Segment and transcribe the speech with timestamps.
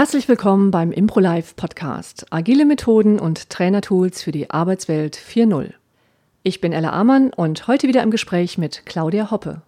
[0.00, 2.24] Herzlich willkommen beim ImproLife Podcast.
[2.30, 5.74] Agile Methoden und Trainertools für die Arbeitswelt 4.0.
[6.42, 9.60] Ich bin Ella Amann und heute wieder im Gespräch mit Claudia Hoppe.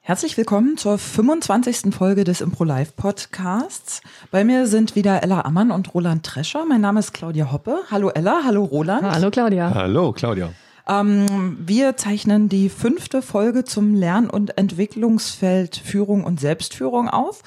[0.00, 1.92] Herzlich willkommen zur 25.
[1.92, 4.00] Folge des ImproLife Podcasts.
[4.30, 6.64] Bei mir sind wieder Ella Ammann und Roland Trescher.
[6.64, 7.80] Mein Name ist Claudia Hoppe.
[7.90, 9.02] Hallo Ella, hallo Roland.
[9.02, 9.74] Hallo Claudia.
[9.74, 10.50] Hallo Claudia.
[10.86, 17.42] Ähm, wir zeichnen die fünfte Folge zum Lern- und Entwicklungsfeld Führung und Selbstführung auf.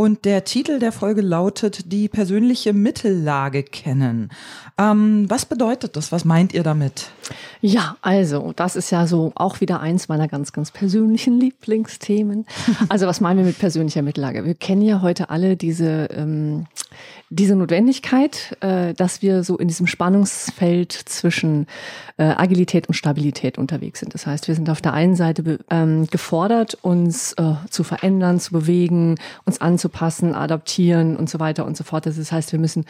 [0.00, 4.30] Und der Titel der Folge lautet Die persönliche Mittellage kennen.
[4.78, 6.10] Ähm, was bedeutet das?
[6.10, 7.10] Was meint ihr damit?
[7.60, 12.46] Ja, also, das ist ja so auch wieder eins meiner ganz, ganz persönlichen Lieblingsthemen.
[12.88, 14.46] Also, was meinen wir mit persönlicher Mittellage?
[14.46, 16.64] Wir kennen ja heute alle diese, ähm,
[17.32, 21.68] diese Notwendigkeit, äh, dass wir so in diesem Spannungsfeld zwischen
[22.16, 24.14] äh, Agilität und Stabilität unterwegs sind.
[24.14, 28.52] Das heißt, wir sind auf der einen Seite ähm, gefordert, uns äh, zu verändern, zu
[28.52, 29.14] bewegen,
[29.46, 32.04] uns anzupassen, adaptieren und so weiter und so fort.
[32.04, 32.84] Das heißt, wir müssen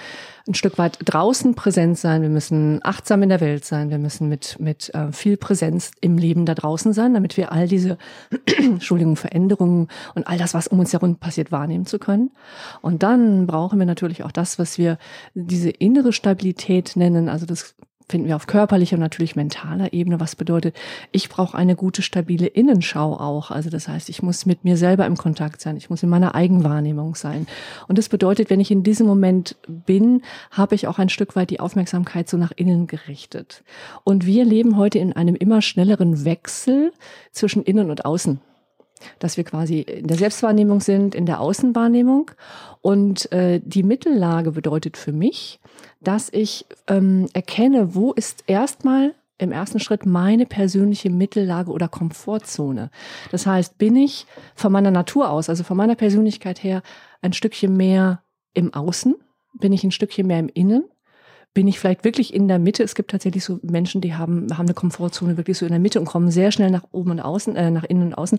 [0.49, 4.31] ein Stück weit draußen präsent sein, wir müssen achtsam in der Welt sein, wir müssen
[4.31, 7.99] mit, mit äh, viel Präsenz im Leben da draußen sein, damit wir all diese
[8.59, 12.31] Entschuldigung, Veränderungen und all das, was um uns herum passiert, wahrnehmen zu können.
[12.81, 14.99] Und dann brauchen wir natürlich auch das, was wir
[15.35, 17.75] diese innere Stabilität nennen, also das
[18.11, 20.77] finden wir auf körperlicher und natürlich mentaler Ebene, was bedeutet,
[21.13, 23.51] ich brauche eine gute, stabile Innenschau auch.
[23.51, 26.35] Also das heißt, ich muss mit mir selber im Kontakt sein, ich muss in meiner
[26.35, 27.47] Eigenwahrnehmung sein.
[27.89, 31.51] Und das bedeutet, wenn ich in diesem Moment bin, habe ich auch ein Stück weit
[31.51, 33.63] die Aufmerksamkeit so nach innen gerichtet.
[34.05, 36.93] Und wir leben heute in einem immer schnelleren Wechsel
[37.33, 38.41] zwischen innen und außen
[39.19, 42.31] dass wir quasi in der Selbstwahrnehmung sind, in der Außenwahrnehmung.
[42.81, 45.61] Und äh, die Mittellage bedeutet für mich,
[46.01, 52.91] dass ich ähm, erkenne, wo ist erstmal im ersten Schritt meine persönliche Mittellage oder Komfortzone.
[53.31, 56.83] Das heißt, bin ich von meiner Natur aus, also von meiner Persönlichkeit her,
[57.23, 58.23] ein Stückchen mehr
[58.55, 59.17] im Außen?
[59.55, 60.85] Bin ich ein Stückchen mehr im Innen?
[61.53, 62.85] Bin ich vielleicht wirklich in der Mitte.
[62.85, 65.99] Es gibt tatsächlich so Menschen, die haben, haben eine Komfortzone wirklich so in der Mitte
[65.99, 68.39] und kommen sehr schnell nach oben und außen, äh, nach innen und außen.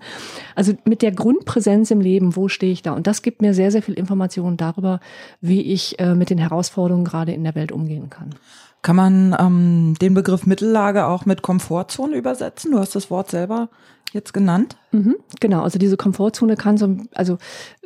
[0.55, 2.94] Also mit der Grundpräsenz im Leben, wo stehe ich da?
[2.94, 5.01] Und das gibt mir sehr, sehr viel Informationen darüber,
[5.41, 8.35] wie ich äh, mit den Herausforderungen gerade in der Welt umgehen kann.
[8.81, 12.72] Kann man ähm, den Begriff Mittellage auch mit Komfortzone übersetzen?
[12.72, 13.69] Du hast das Wort selber
[14.13, 14.77] jetzt genannt?
[14.91, 17.38] Mhm, genau, also diese Komfortzone kann so, also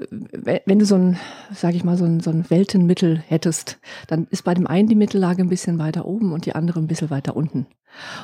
[0.10, 1.18] wenn du so ein,
[1.54, 4.96] sage ich mal, so ein, so ein Weltenmittel hättest, dann ist bei dem einen die
[4.96, 7.68] Mittellage ein bisschen weiter oben und die andere ein bisschen weiter unten.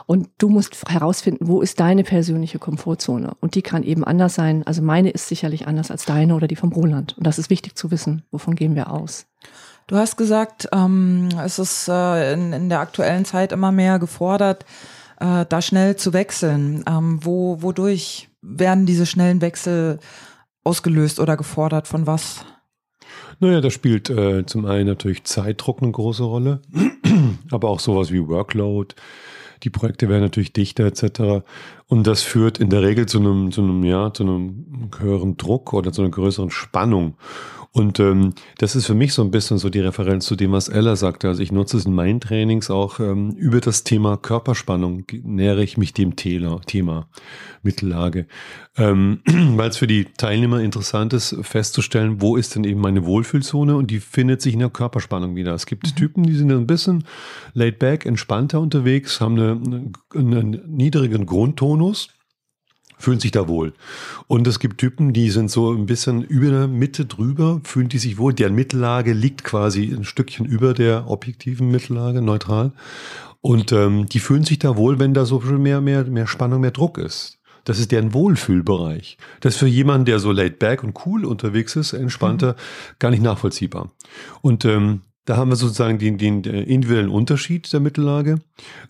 [0.06, 3.34] Und du musst herausfinden, wo ist deine persönliche Komfortzone?
[3.40, 4.66] Und die kann eben anders sein.
[4.66, 7.18] Also meine ist sicherlich anders als deine oder die vom Roland.
[7.18, 8.24] Und das ist wichtig zu wissen.
[8.32, 9.28] Wovon gehen wir aus?
[9.88, 14.66] Du hast gesagt, ähm, es ist äh, in, in der aktuellen Zeit immer mehr gefordert,
[15.22, 16.84] äh, da schnell zu wechseln.
[16.88, 20.00] Ähm, wo, wodurch werden diese schnellen Wechsel
[20.64, 21.88] ausgelöst oder gefordert?
[21.88, 22.46] Von was?
[23.40, 26.62] Naja, da spielt äh, zum einen natürlich Zeitdruck eine große Rolle,
[27.52, 28.96] aber auch sowas wie Workload.
[29.64, 31.46] Die Projekte werden natürlich dichter etc.
[31.88, 35.74] Und das führt in der Regel zu einem, zu einem, ja, zu einem höheren Druck
[35.74, 37.16] oder zu einer größeren Spannung.
[37.74, 40.68] Und ähm, das ist für mich so ein bisschen so die Referenz zu dem, was
[40.68, 41.30] Ella sagte.
[41.30, 45.78] Also ich nutze es in meinen Trainings auch ähm, über das Thema Körperspannung, nähere ich
[45.78, 47.08] mich dem Thema, Thema
[47.64, 48.28] Mittellage.
[48.76, 53.78] Ähm, Weil es für die Teilnehmer interessant ist, festzustellen, wo ist denn eben meine Wohlfühlzone
[53.78, 55.54] und die findet sich in der Körperspannung wieder.
[55.54, 55.96] Es gibt mhm.
[55.96, 57.06] Typen, die sind ein bisschen
[57.54, 62.10] laid back, entspannter unterwegs, haben eine, einen niedrigen Grundtonus
[63.02, 63.74] fühlen sich da wohl.
[64.28, 67.98] Und es gibt Typen, die sind so ein bisschen über der Mitte drüber, fühlen die
[67.98, 68.34] sich wohl.
[68.34, 72.72] Deren Mittellage liegt quasi ein Stückchen über der objektiven Mittellage, neutral.
[73.42, 76.72] Und ähm, die fühlen sich da wohl, wenn da so mehr, mehr, mehr Spannung, mehr
[76.72, 77.40] Druck ist.
[77.64, 79.18] Das ist deren Wohlfühlbereich.
[79.40, 82.96] Das ist für jemanden, der so laid back und cool unterwegs ist, entspannter, mhm.
[83.00, 83.92] gar nicht nachvollziehbar.
[84.42, 88.40] Und ähm, da haben wir sozusagen den, den individuellen Unterschied der Mittellage.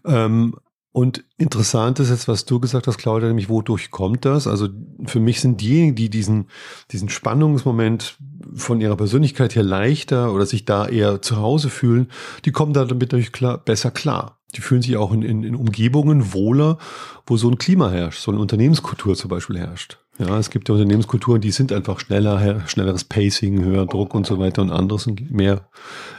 [0.05, 0.55] Ähm,
[0.93, 4.45] und interessant ist jetzt, was du gesagt hast, Claudia, nämlich wodurch kommt das?
[4.45, 4.67] Also
[5.05, 6.47] für mich sind diejenigen, die diesen,
[6.91, 8.17] diesen Spannungsmoment
[8.53, 12.11] von ihrer Persönlichkeit her leichter oder sich da eher zu Hause fühlen,
[12.43, 14.39] die kommen da damit natürlich klar, besser klar.
[14.53, 16.77] Die fühlen sich auch in, in, in Umgebungen wohler,
[17.25, 19.97] wo so ein Klima herrscht, so eine Unternehmenskultur zum Beispiel herrscht.
[20.21, 24.37] Ja, es gibt ja Unternehmenskulturen, die sind einfach schneller, schnelleres Pacing, höher Druck und so
[24.37, 25.61] weiter und andere sind mehr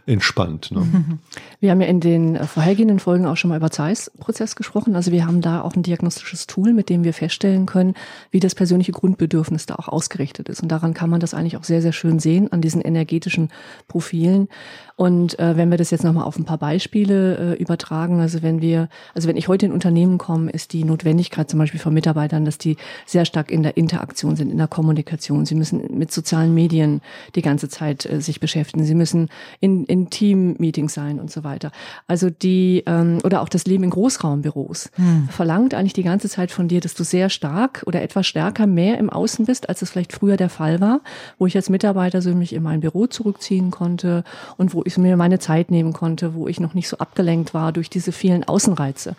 [0.07, 0.73] entspannt.
[0.73, 0.85] Ne?
[1.61, 4.97] Wir haben ja in den vorhergehenden Folgen auch schon mal über Zeiss-Prozess gesprochen.
[4.97, 7.95] Also wir haben da auch ein diagnostisches Tool, mit dem wir feststellen können,
[8.33, 10.61] wie das persönliche Grundbedürfnis da auch ausgerichtet ist.
[10.61, 13.51] Und daran kann man das eigentlich auch sehr, sehr schön sehen, an diesen energetischen
[13.87, 14.49] Profilen.
[14.97, 18.61] Und äh, wenn wir das jetzt nochmal auf ein paar Beispiele äh, übertragen, also wenn
[18.61, 22.45] wir, also wenn ich heute in Unternehmen komme, ist die Notwendigkeit zum Beispiel von Mitarbeitern,
[22.45, 22.77] dass die
[23.07, 25.45] sehr stark in der Interaktion sind, in der Kommunikation.
[25.45, 27.03] Sie müssen mit sozialen Medien
[27.35, 28.85] die ganze Zeit äh, sich beschäftigen.
[28.85, 29.29] Sie müssen
[29.61, 31.71] in, in Team-Meetings sein und so weiter.
[32.07, 35.29] Also die, ähm, oder auch das Leben in Großraumbüros hm.
[35.31, 38.97] verlangt eigentlich die ganze Zeit von dir, dass du sehr stark oder etwas stärker mehr
[38.97, 41.01] im Außen bist, als es vielleicht früher der Fall war,
[41.39, 44.25] wo ich als Mitarbeiter so mich in mein Büro zurückziehen konnte
[44.57, 47.73] und wo ich mir meine Zeit nehmen konnte, wo ich noch nicht so abgelenkt war
[47.73, 49.17] durch diese vielen Außenreize.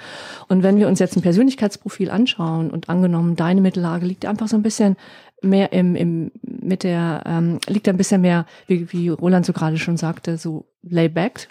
[0.48, 4.56] Und wenn wir uns jetzt ein Persönlichkeitsprofil anschauen und angenommen, deine Mittellage liegt einfach so
[4.56, 4.96] ein bisschen
[5.42, 9.78] mehr im, im mit der ähm, liegt ein bisschen mehr, wie, wie Roland so gerade
[9.78, 11.48] schon sagte, so layback,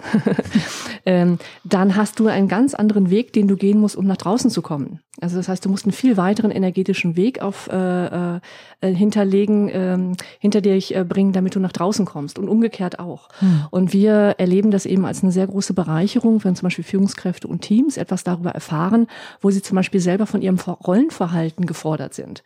[1.07, 4.51] ähm, dann hast du einen ganz anderen Weg, den du gehen musst, um nach draußen
[4.51, 5.01] zu kommen.
[5.21, 8.41] Also das heißt, du musst einen viel weiteren energetischen Weg auf äh, äh,
[8.81, 9.99] hinterlegen, äh,
[10.41, 13.29] hinter dich äh, bringen, damit du nach draußen kommst und umgekehrt auch.
[13.39, 13.67] Hm.
[13.71, 17.61] Und wir erleben das eben als eine sehr große Bereicherung, wenn zum Beispiel Führungskräfte und
[17.61, 19.07] Teams etwas darüber erfahren,
[19.41, 22.43] wo sie zum Beispiel selber von ihrem Rollenverhalten gefordert sind.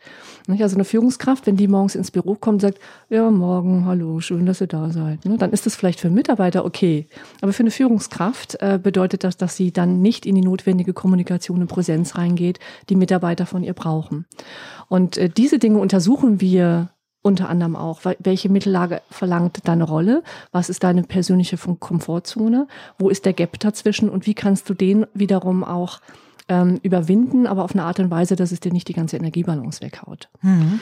[0.47, 2.79] Also eine Führungskraft, wenn die morgens ins Büro kommt und sagt,
[3.09, 6.63] ja, morgen, hallo, schön, dass ihr da seid, ne, dann ist das vielleicht für Mitarbeiter
[6.63, 7.07] okay okay.
[7.41, 11.61] Aber für eine Führungskraft äh, bedeutet das, dass sie dann nicht in die notwendige Kommunikation
[11.61, 12.59] und Präsenz reingeht,
[12.89, 14.25] die Mitarbeiter von ihr brauchen.
[14.87, 16.89] Und äh, diese Dinge untersuchen wir
[17.23, 22.67] unter anderem auch, welche Mittellage verlangt deine Rolle, was ist deine persönliche Komfortzone,
[22.99, 25.99] wo ist der Gap dazwischen und wie kannst du den wiederum auch
[26.49, 29.81] ähm, überwinden, aber auf eine Art und Weise, dass es dir nicht die ganze Energiebalance
[29.81, 30.29] weghaut.
[30.41, 30.79] Mhm.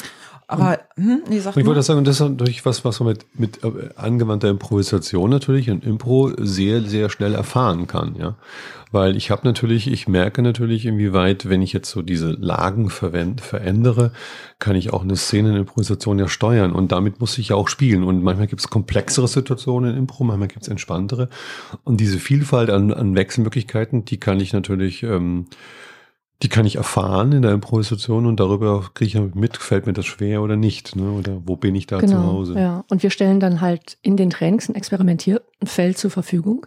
[0.47, 3.63] Aber hm, nee, sag ich wollte sagen, das ist natürlich was, was man mit, mit
[3.63, 8.35] äh, angewandter Improvisation natürlich und Impro sehr, sehr schnell erfahren kann, ja.
[8.95, 13.41] Weil ich habe natürlich, ich merke natürlich, inwieweit, wenn ich jetzt so diese Lagen verwend,
[13.41, 14.13] verändere,
[14.57, 17.67] kann ich auch eine Szene in Improvisation ja steuern und damit muss ich ja auch
[17.67, 18.05] spielen.
[18.05, 21.27] Und manchmal gibt es komplexere Situationen in Impro, manchmal gibt es entspanntere.
[21.83, 25.47] Und diese Vielfalt an, an Wechselmöglichkeiten, die kann ich natürlich ähm,
[26.43, 30.05] die kann ich erfahren in der Improvisation und darüber kriege ich mit, fällt mir das
[30.05, 31.11] schwer oder nicht, ne?
[31.11, 32.59] oder wo bin ich da genau, zu Hause.
[32.59, 34.75] Ja, und wir stellen dann halt in den Trainings ein
[35.61, 36.65] Experimentierfeld zur Verfügung,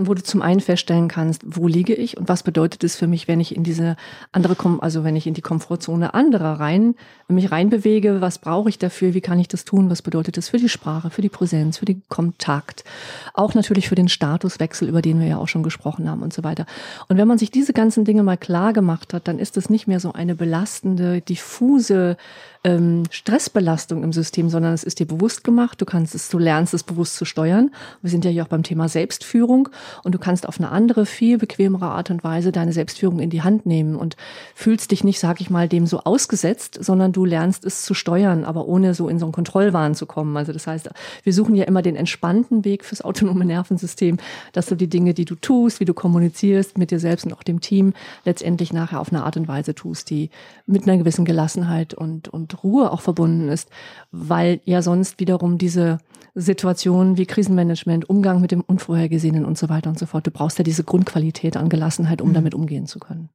[0.00, 3.28] wo du zum einen feststellen kannst, wo liege ich und was bedeutet es für mich,
[3.28, 3.96] wenn ich in diese
[4.32, 6.94] andere, also wenn ich in die Komfortzone anderer rein,
[7.28, 10.58] mich reinbewege, was brauche ich dafür, wie kann ich das tun, was bedeutet es für
[10.58, 12.84] die Sprache, für die Präsenz, für den Kontakt,
[13.32, 16.44] auch natürlich für den Statuswechsel, über den wir ja auch schon gesprochen haben und so
[16.44, 16.66] weiter.
[17.08, 19.86] Und wenn man sich diese ganzen Dinge mal klar gemacht hat, dann ist es nicht
[19.86, 22.16] mehr so eine belastende, diffuse
[22.64, 25.80] ähm, Stressbelastung im System, sondern es ist dir bewusst gemacht.
[25.80, 27.70] Du kannst es, du lernst es bewusst zu steuern.
[28.02, 29.68] Wir sind ja hier auch beim Thema Selbstführung
[30.02, 33.42] und du kannst auf eine andere, viel bequemere Art und Weise deine Selbstführung in die
[33.42, 34.16] Hand nehmen und
[34.54, 38.44] fühlst dich nicht, sag ich mal, dem so ausgesetzt, sondern du lernst es zu steuern,
[38.44, 40.36] aber ohne so in so einen Kontrollwahn zu kommen.
[40.36, 40.90] Also das heißt,
[41.22, 44.18] wir suchen ja immer den entspannten Weg fürs autonome Nervensystem,
[44.52, 47.44] dass du die Dinge, die du tust, wie du kommunizierst mit dir selbst und auch
[47.44, 47.94] dem Team,
[48.24, 50.30] letztendlich nachher auf eine Art und Weise tust, die
[50.66, 53.68] mit einer gewissen Gelassenheit und, und Ruhe auch verbunden ist,
[54.10, 55.98] weil ja sonst wiederum diese
[56.34, 60.58] Situationen wie Krisenmanagement, Umgang mit dem Unvorhergesehenen und so weiter und so fort, du brauchst
[60.58, 62.34] ja diese Grundqualität an Gelassenheit, um mhm.
[62.34, 63.28] damit umgehen zu können.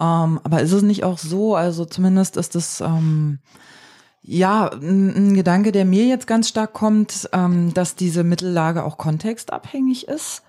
[0.00, 3.38] Ähm, aber ist es nicht auch so, also zumindest ist es ähm,
[4.22, 8.98] ja ein, ein, Gedanke, der mir jetzt ganz stark kommt, ähm, dass diese Mittellage auch
[8.98, 10.42] kontextabhängig ist?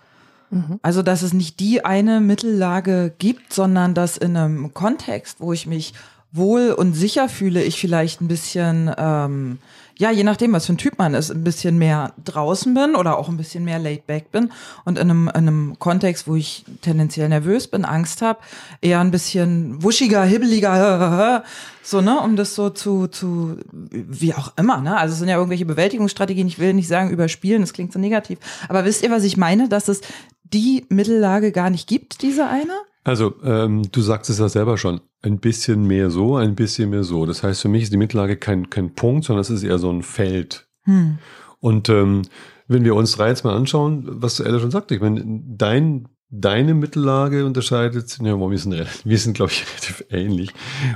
[0.50, 0.80] Mhm.
[0.82, 5.68] Also, dass es nicht die eine Mittellage gibt, sondern dass in einem Kontext, wo ich
[5.68, 5.94] mich
[6.32, 9.60] wohl und sicher fühle ich vielleicht ein bisschen, ähm,
[9.98, 13.18] ja, je nachdem, was für ein Typ man ist, ein bisschen mehr draußen bin oder
[13.18, 14.52] auch ein bisschen mehr laid back bin
[14.84, 18.40] und in einem, in einem Kontext, wo ich tendenziell nervös bin, Angst habe,
[18.82, 21.44] eher ein bisschen wuschiger, hibbeliger,
[21.84, 25.38] so, ne, um das so zu, zu, wie auch immer, ne, also es sind ja
[25.38, 29.24] irgendwelche Bewältigungsstrategien, ich will nicht sagen überspielen, das klingt so negativ, aber wisst ihr, was
[29.24, 30.02] ich meine, dass es
[30.44, 32.74] die Mittellage gar nicht gibt, diese eine?
[33.06, 37.04] Also, ähm, du sagst es ja selber schon, ein bisschen mehr so, ein bisschen mehr
[37.04, 37.26] so.
[37.26, 39.90] Das heißt, für mich ist die Mittellage kein, kein Punkt, sondern es ist eher so
[39.90, 40.68] ein Feld.
[40.84, 41.18] Hm.
[41.60, 42.22] Und ähm,
[42.68, 46.74] wenn wir uns drei jetzt mal anschauen, was Ella schon sagte, ich meine, dein, deine
[46.74, 48.74] Mittellage unterscheidet, ja, wir sind,
[49.06, 50.52] wir sind glaube ich, relativ ähnlich.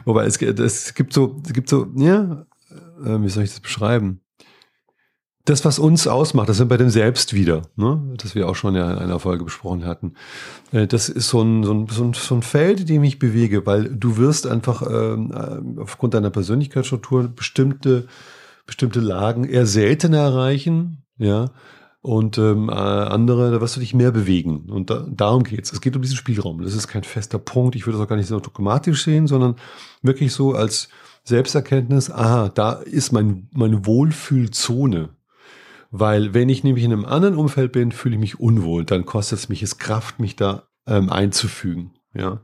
[0.05, 2.45] Wobei es, es gibt so, es gibt so, ja,
[3.03, 4.21] äh, wie soll ich das beschreiben?
[5.49, 8.01] Das, was uns ausmacht, das sind bei dem Selbst wieder, ne?
[8.17, 10.13] das wir auch schon ja in einer Folge besprochen hatten.
[10.71, 13.19] Äh, das ist so ein, so ein, so ein, so ein Feld, in dem ich
[13.19, 18.07] bewege, weil du wirst einfach ähm, äh, aufgrund deiner Persönlichkeitsstruktur bestimmte,
[18.65, 21.51] bestimmte Lagen eher seltener erreichen, ja.
[22.01, 24.69] Und ähm, äh, andere, da wirst du dich mehr bewegen.
[24.69, 25.73] Und da, darum geht's.
[25.73, 26.63] Es geht um diesen Spielraum.
[26.63, 27.75] Das ist kein fester Punkt.
[27.75, 29.55] Ich würde das auch gar nicht so dogmatisch sehen, sondern
[30.01, 30.87] wirklich so als
[31.25, 35.09] Selbsterkenntnis, aha, da ist mein, meine Wohlfühlzone.
[35.91, 38.85] Weil wenn ich nämlich in einem anderen Umfeld bin, fühle ich mich unwohl.
[38.85, 41.93] Dann kostet es mich es Kraft, mich da ähm, einzufügen.
[42.13, 42.41] Ja.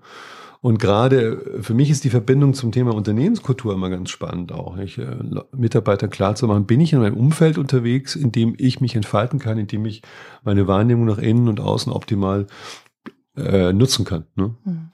[0.61, 4.77] Und gerade für mich ist die Verbindung zum Thema Unternehmenskultur immer ganz spannend auch.
[4.77, 5.17] Ich, äh,
[5.55, 9.67] Mitarbeitern klarzumachen, bin ich in einem Umfeld unterwegs, in dem ich mich entfalten kann, in
[9.67, 10.01] dem ich
[10.43, 12.47] meine Wahrnehmung nach innen und außen optimal
[13.37, 14.25] äh, nutzen kann.
[14.35, 14.55] Ne?
[14.63, 14.89] Mhm.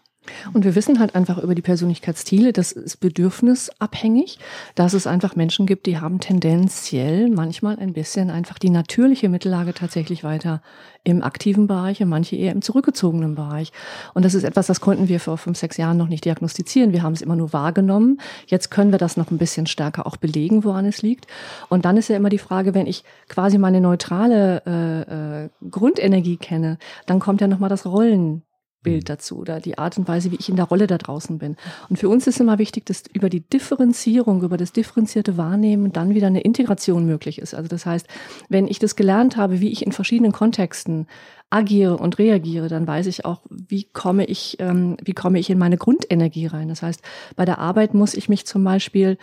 [0.54, 4.38] Und wir wissen halt einfach über die Persönlichkeitsstile, das ist bedürfnisabhängig,
[4.76, 9.74] dass es einfach Menschen gibt, die haben tendenziell manchmal ein bisschen einfach die natürliche Mittellage
[9.74, 10.62] tatsächlich weiter
[11.04, 13.72] im aktiven Bereich und manche eher im zurückgezogenen Bereich.
[14.14, 16.94] Und das ist etwas, das konnten wir vor fünf, sechs Jahren noch nicht diagnostizieren.
[16.94, 18.22] Wir haben es immer nur wahrgenommen.
[18.46, 21.26] Jetzt können wir das noch ein bisschen stärker auch belegen, woran es liegt.
[21.70, 26.38] Und dann ist ja immer die Frage, wenn ich quasi meine neutrale äh, äh, Grundenergie
[26.38, 28.44] kenne, dann kommt ja nochmal das Rollen
[28.84, 29.08] Bild mhm.
[29.08, 31.56] dazu oder die Art und Weise, wie ich in der Rolle da draußen bin.
[31.90, 36.14] Und für uns ist immer wichtig, dass über die Differenzierung, über das differenzierte Wahrnehmen dann
[36.16, 37.54] wieder eine Integration möglich ist.
[37.54, 38.08] Also das heißt,
[38.50, 41.08] wenn ich das gelernt habe, wie ich in verschiedenen Kontexten
[41.50, 45.58] agiere und reagiere, dann weiß ich auch, wie komme ich, ähm, wie komme ich in
[45.58, 46.70] meine Grundenergie rein.
[46.70, 47.02] Das heißt,
[47.36, 49.18] bei der Arbeit muss ich mich zum Beispiel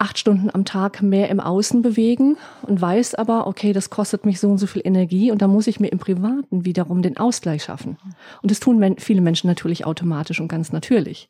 [0.00, 4.40] acht Stunden am Tag mehr im Außen bewegen und weiß aber, okay, das kostet mich
[4.40, 7.64] so und so viel Energie und da muss ich mir im Privaten wiederum den Ausgleich
[7.64, 7.98] schaffen.
[8.40, 11.28] Und das tun viele Menschen natürlich automatisch und ganz natürlich.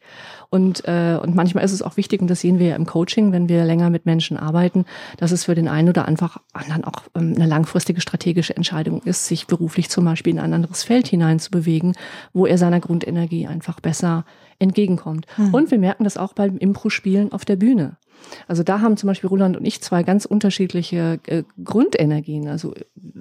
[0.51, 3.33] Und, äh, und manchmal ist es auch wichtig, und das sehen wir ja im Coaching,
[3.33, 4.85] wenn wir länger mit Menschen arbeiten,
[5.17, 9.27] dass es für den einen oder einfach anderen auch ähm, eine langfristige strategische Entscheidung ist,
[9.27, 11.97] sich beruflich zum Beispiel in ein anderes Feld hineinzubewegen,
[12.33, 14.25] wo er seiner Grundenergie einfach besser
[14.61, 15.27] entgegenkommt.
[15.37, 15.55] Mhm.
[15.55, 17.97] Und wir merken das auch beim Impro-Spielen auf der Bühne.
[18.49, 22.49] Also da haben zum Beispiel Roland und ich zwei ganz unterschiedliche äh, Grundenergien.
[22.49, 22.75] Also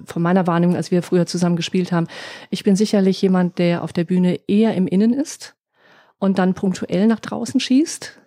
[0.06, 2.08] von meiner Wahrnehmung, als wir früher zusammen gespielt haben,
[2.50, 5.56] ich bin sicherlich jemand, der auf der Bühne eher im Innen ist
[6.20, 8.20] und dann punktuell nach draußen schießt.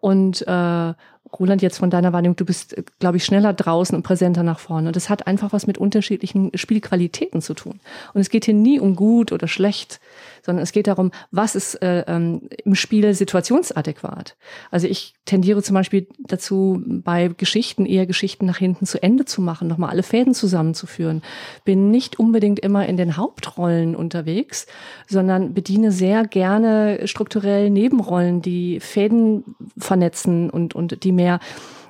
[0.00, 0.94] Und äh,
[1.38, 4.88] Roland, jetzt von deiner Wahrnehmung, du bist, glaube ich, schneller draußen und präsenter nach vorne.
[4.88, 7.80] Und das hat einfach was mit unterschiedlichen Spielqualitäten zu tun.
[8.14, 10.00] Und es geht hier nie um gut oder schlecht,
[10.46, 14.36] sondern es geht darum, was ist äh, ähm, im Spiel situationsadäquat.
[14.70, 19.42] Also ich tendiere zum Beispiel dazu, bei Geschichten eher Geschichten nach hinten zu Ende zu
[19.42, 21.22] machen, nochmal alle Fäden zusammenzuführen.
[21.64, 24.66] Bin nicht unbedingt immer in den Hauptrollen unterwegs,
[25.08, 31.40] sondern bediene sehr gerne strukturell Nebenrollen, die Fäden vernetzen und, und die mehr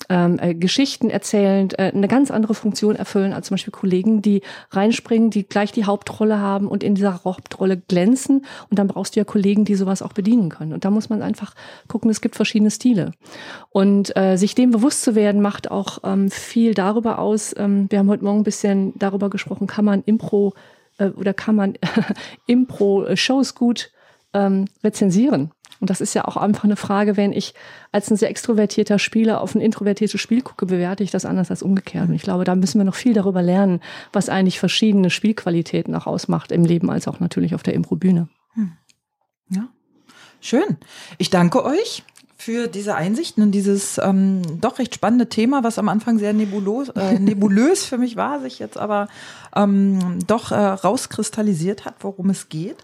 [0.08, 4.42] ähm, äh, Geschichten erzählend äh, eine ganz andere Funktion erfüllen als zum Beispiel Kollegen, die
[4.70, 8.44] reinspringen, die gleich die Hauptrolle haben und in dieser Hauptrolle glänzen.
[8.70, 10.72] Und dann brauchst du ja Kollegen, die sowas auch bedienen können.
[10.72, 11.54] Und da muss man einfach
[11.88, 13.12] gucken, es gibt verschiedene Stile.
[13.70, 17.54] Und äh, sich dem bewusst zu werden, macht auch ähm, viel darüber aus.
[17.56, 20.54] Ähm, wir haben heute Morgen ein bisschen darüber gesprochen, kann man Impro
[20.98, 21.74] äh, oder kann man
[22.46, 23.90] Impro-Shows gut
[24.34, 25.50] ähm, rezensieren.
[25.80, 27.54] Und das ist ja auch einfach eine Frage, wenn ich
[27.92, 31.62] als ein sehr extrovertierter Spieler auf ein introvertiertes Spiel gucke, bewerte ich das anders als
[31.62, 32.08] umgekehrt.
[32.08, 33.80] Und ich glaube, da müssen wir noch viel darüber lernen,
[34.12, 38.28] was eigentlich verschiedene Spielqualitäten auch ausmacht im Leben, als auch natürlich auf der Improbühne.
[38.54, 38.72] Hm.
[39.50, 39.68] Ja,
[40.40, 40.78] schön.
[41.18, 42.02] Ich danke euch
[42.46, 46.90] für diese Einsichten in dieses ähm, doch recht spannende Thema, was am Anfang sehr nebulos,
[46.90, 49.08] äh, nebulös für mich war, sich jetzt aber
[49.56, 52.76] ähm, doch äh, rauskristallisiert hat, worum es geht.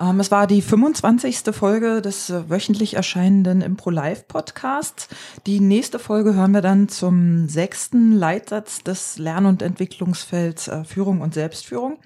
[0.00, 1.40] Ähm, es war die 25.
[1.52, 5.08] Folge des äh, wöchentlich erscheinenden Impro Live Podcasts.
[5.44, 11.20] Die nächste Folge hören wir dann zum sechsten Leitsatz des Lern- und Entwicklungsfelds äh, Führung
[11.20, 11.98] und Selbstführung.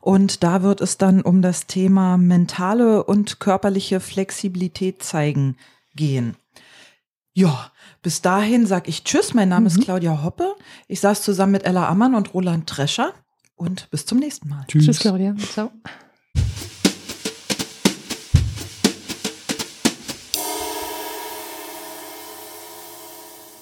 [0.00, 5.58] Und da wird es dann um das Thema mentale und körperliche Flexibilität zeigen
[5.94, 6.34] gehen.
[7.36, 9.34] Ja, bis dahin sag ich Tschüss.
[9.34, 9.66] Mein Name mhm.
[9.66, 10.54] ist Claudia Hoppe.
[10.88, 13.12] Ich saß zusammen mit Ella Ammann und Roland Trescher.
[13.56, 14.64] Und bis zum nächsten Mal.
[14.68, 15.36] Tschüss, Tschüss Claudia.
[15.52, 15.70] Ciao.